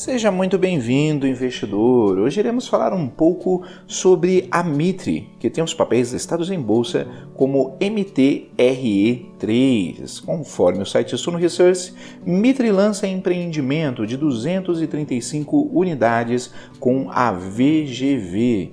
[0.00, 2.18] Seja muito bem-vindo, investidor.
[2.18, 7.06] Hoje iremos falar um pouco sobre a Mitre, que tem os papéis listados em bolsa
[7.34, 10.24] como MTRE3.
[10.24, 11.92] Conforme o site Suno Research,
[12.24, 18.72] Mitre lança empreendimento de 235 unidades com a VGV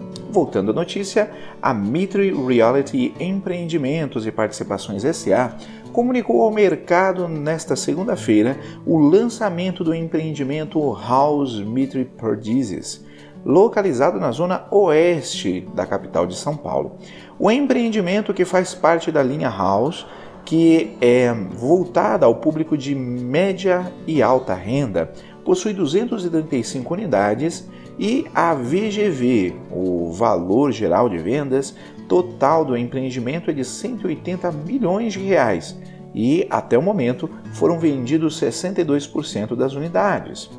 [0.31, 1.29] Voltando à notícia,
[1.61, 5.57] a Mitre Reality Empreendimentos e Participações SA
[5.91, 13.03] comunicou ao mercado nesta segunda-feira o lançamento do empreendimento House Mitre Perdizes,
[13.45, 16.95] localizado na zona oeste da capital de São Paulo.
[17.37, 20.05] O empreendimento que faz parte da linha House
[20.45, 25.11] que é voltada ao público de média e alta renda,
[25.45, 27.69] possui 235 unidades
[28.01, 31.75] e a VGV, o valor geral de vendas
[32.09, 35.77] total do empreendimento é de 180 milhões de reais
[36.11, 40.49] e até o momento foram vendidos 62% das unidades.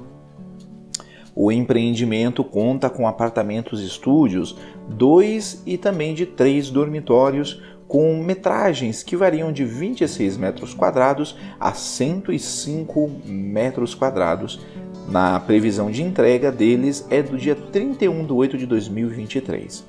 [1.34, 4.56] O empreendimento conta com apartamentos estúdios,
[4.88, 11.74] dois e também de três dormitórios, com metragens que variam de 26 metros quadrados a
[11.74, 14.60] 105 metros quadrados,
[15.08, 19.84] na previsão de entrega deles é do dia 31 de 8 de 2023.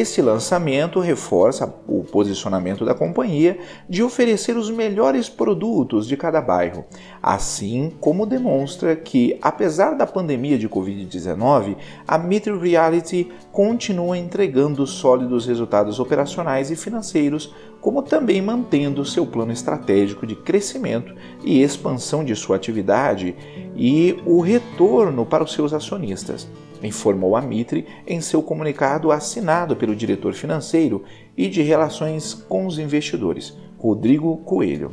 [0.00, 6.86] Este lançamento reforça o posicionamento da companhia de oferecer os melhores produtos de cada bairro,
[7.22, 11.76] assim como demonstra que, apesar da pandemia de Covid-19,
[12.08, 19.52] a Mitre Reality continua entregando sólidos resultados operacionais e financeiros, como também mantendo seu plano
[19.52, 21.14] estratégico de crescimento
[21.44, 23.36] e expansão de sua atividade
[23.76, 26.48] e o retorno para os seus acionistas
[26.82, 31.04] informou a Mitre em seu comunicado assinado pelo diretor financeiro
[31.36, 34.90] e de relações com os investidores, Rodrigo Coelho.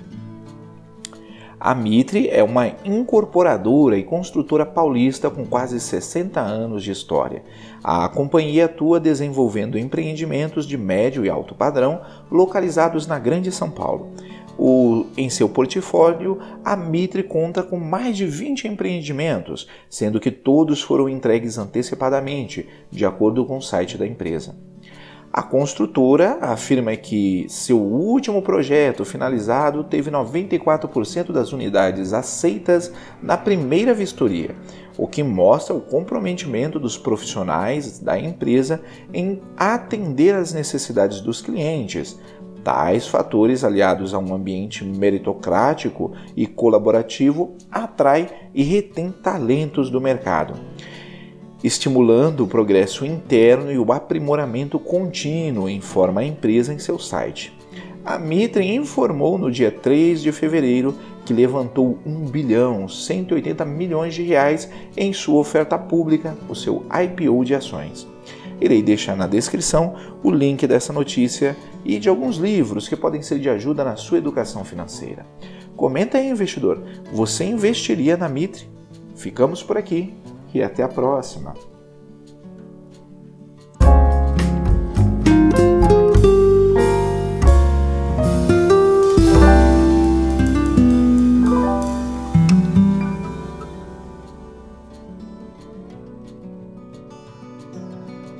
[1.60, 7.42] A Mitre é uma incorporadora e construtora paulista com quase 60 anos de história.
[7.84, 14.12] A companhia atua desenvolvendo empreendimentos de médio e alto padrão localizados na Grande São Paulo.
[14.58, 20.82] O, em seu portfólio, a Mitre conta com mais de 20 empreendimentos, sendo que todos
[20.82, 24.56] foram entregues antecipadamente, de acordo com o site da empresa.
[25.32, 32.92] A construtora afirma que seu último projeto finalizado teve 94% das unidades aceitas
[33.22, 34.56] na primeira vistoria,
[34.98, 38.82] o que mostra o comprometimento dos profissionais da empresa
[39.14, 42.18] em atender às necessidades dos clientes,
[42.64, 50.54] Tais fatores, aliados a um ambiente meritocrático e colaborativo, atrai e retém talentos do mercado,
[51.64, 57.56] estimulando o progresso interno e o aprimoramento contínuo, informa a empresa em seu site.
[58.04, 60.96] A Mitre informou no dia 3 de fevereiro
[61.26, 67.44] que levantou 1 bilhão 180 milhões de reais em sua oferta pública, o seu IPO
[67.44, 68.08] de ações.
[68.60, 73.40] Irei deixar na descrição o link dessa notícia e de alguns livros que podem ser
[73.40, 75.26] de ajuda na sua educação financeira.
[75.76, 76.82] Comenta aí, investidor,
[77.12, 78.68] você investiria na Mitre?
[79.16, 80.14] Ficamos por aqui
[80.54, 81.54] e até a próxima!